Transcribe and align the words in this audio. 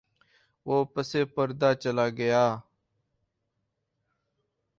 وہ 0.65 0.77
پس 0.93 1.11
پردہ 1.35 1.69
چلاگیا۔ 1.81 2.43